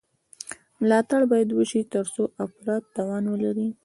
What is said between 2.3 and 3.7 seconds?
افراد توان ولري.